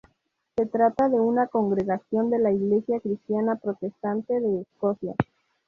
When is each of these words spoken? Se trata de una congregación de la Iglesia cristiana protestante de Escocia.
Se 0.55 0.65
trata 0.65 1.09
de 1.09 1.19
una 1.19 1.45
congregación 1.45 2.31
de 2.31 2.39
la 2.39 2.51
Iglesia 2.51 2.99
cristiana 3.01 3.57
protestante 3.57 4.39
de 4.39 4.61
Escocia. 4.61 5.13